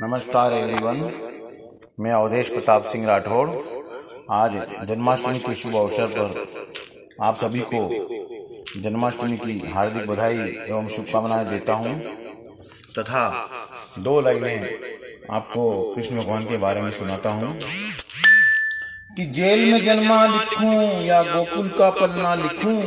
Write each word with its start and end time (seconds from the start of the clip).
नमस्कार 0.00 0.52
एवरीवन 0.52 0.96
मैं 2.00 2.12
अवधेश 2.12 2.48
प्रताप 2.48 2.84
सिंह 2.84 3.06
राठौड़ 3.06 3.50
आज 4.30 4.52
जन्माष्टमी 4.88 5.38
के 5.38 5.54
शुभ 5.54 5.76
अवसर 5.76 6.06
पर 6.06 6.46
आप 7.22 7.36
सभी 7.36 7.60
को 7.74 7.82
जन्माष्टमी 8.80 9.36
की 9.36 9.68
हार्दिक 9.68 10.06
बधाई 10.06 10.38
एवं 10.68 10.88
शुभकामनाएँ 10.88 11.46
देता 11.46 11.72
हूँ। 11.72 12.00
तथा 12.98 13.48
दो 13.98 14.20
लाइनें 14.20 14.78
आपको 15.30 15.94
कृष्ण 15.94 16.16
भगवान 16.16 16.44
के 16.44 16.56
बारे 16.56 16.80
में 16.80 16.90
सुनाता 16.90 17.30
हूँ। 17.30 17.58
कि 19.16 19.26
जेल 19.26 19.72
में 19.72 19.84
जन्मा 19.84 20.26
लिखूं 20.26 21.02
या 21.02 21.22
गोकुल 21.22 21.68
का 21.68 21.90
पलना 21.90 22.34
लिखूं, 22.34 22.80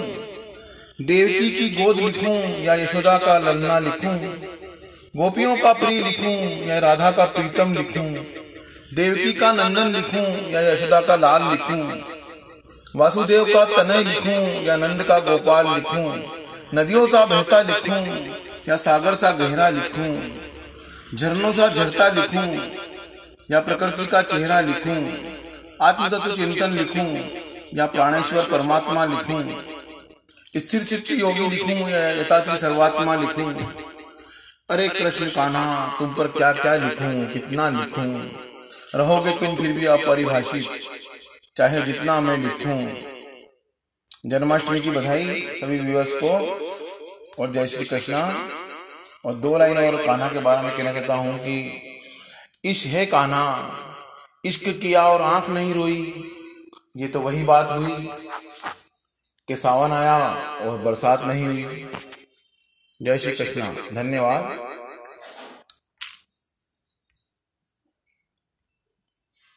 देवकी 1.05 1.50
की 1.52 1.84
गोद 1.84 1.98
लिखूं 1.98 2.64
या 2.64 2.76
यशोदा 2.76 3.18
का 3.18 3.39
ललना 3.39 3.80
लिखूं 3.80 4.18
गोपियों 5.18 5.55
का 5.57 5.71
प्रिय 5.73 6.02
लिखूं 6.04 6.68
या 6.68 6.77
राधा 6.79 7.09
का 7.11 7.25
प्रीतम 7.25 7.71
लिखूं, 7.73 8.04
देवकी 8.95 9.31
का 9.34 9.52
नंदन 9.52 9.88
लिखूं 9.88 10.52
या 10.52 10.62
यशोदा 10.62 10.99
का 11.02 11.16
लाल 11.16 11.44
लिखूं, 11.44 11.80
वासुदेव 12.95 13.45
का 13.45 13.63
तनय 13.66 14.03
लिखूं 14.03 14.66
या 14.66 14.75
नंद 14.77 15.03
का 15.03 15.17
गोपाल 15.20 15.73
लिखूं, 15.75 16.05
नदियों 16.73 17.05
सा 17.08 17.25
बहता 17.25 17.61
लिखूं 17.61 18.03
या 18.70 18.75
सागर 18.75 19.16
सा 19.16 19.31
गहरा 19.31 19.70
लिखूं, 19.70 20.11
झरनों 21.16 21.52
सा 21.53 21.67
झरता 21.67 22.08
लिखूं 22.09 22.47
या 23.52 23.59
प्रकृति 23.59 24.05
का 24.05 24.22
चेहरा 24.22 24.61
लिखूं, 24.61 25.02
आत्मतत्व 25.81 26.36
चिंतन 26.36 26.77
लिखूं 26.77 27.09
या 27.77 27.86
प्राणेश्वर 27.88 28.47
परमात्मा 28.52 29.05
लिखूं, 29.05 29.44
स्थिर 30.58 30.84
चित्त 30.84 31.11
योगी 31.11 31.49
लिखूं 31.49 31.89
या 31.89 32.09
यथाति 32.11 32.58
सर्वात्मा 32.58 33.16
लिखूं 33.16 33.52
अरे 34.70 34.89
कृष्ण 34.89 35.30
कान्हा, 35.30 35.95
तुम 35.99 36.13
पर 36.13 36.27
क्या 36.27 36.52
क्या 36.53 36.75
लिखूं, 36.75 37.34
कितना 37.34 37.70
लिखूं? 37.70 38.30
रहोगे 38.95 39.31
तुम 39.31 39.55
फिर 39.55 39.73
भी 39.73 39.85
अपरिभाषित, 39.85 40.66
चाहे 41.58 41.81
जितना 41.81 42.22
मैं 42.22 42.38
लिखूं। 42.38 42.88
जन्माष्टमी 44.30 44.80
की 44.80 44.89
बधाई 44.89 45.42
सभी 45.42 45.80
व्यूअर्स 45.80 46.14
को, 46.14 46.30
और 47.39 47.52
जय 47.52 47.67
श्री 47.67 47.86
कृष्णा। 47.86 48.50
और 49.25 49.33
दो 49.33 49.58
लाइन 49.58 49.77
और 49.77 50.05
कान्हा 50.05 50.27
के 50.27 50.39
बारे 50.39 50.67
में 50.67 50.77
कहना 50.77 50.94
चाहता 50.94 51.16
हूँ 51.16 51.39
कि, 51.39 51.81
इश्क 52.66 52.88
है 52.88 53.05
कान्हा, 53.05 53.72
इश्क 54.45 54.64
किया 54.70 55.08
और 55.08 55.22
आँख 55.22 55.49
नहीं 55.49 55.73
रोई। 55.73 56.31
ये 56.97 57.08
तो 57.08 57.20
वही 57.20 57.44
बात 57.44 57.72
हुई, 57.72 58.09
कि 59.47 59.55
सावन 59.55 59.92
आया 59.92 60.30
और 60.61 60.77
बरसात 60.77 61.23
नहीं 61.23 61.45
हुई। 61.45 61.86
जय 63.02 63.17
श्री 63.17 63.31
कृष्ण। 63.31 63.62
धन्यवाद। 63.95 64.67